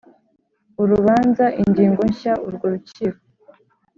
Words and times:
urubanza 0.81 1.45
ingingo 1.61 2.01
nshya 2.11 2.33
urwo 2.47 2.65
Rukiko 2.73 3.21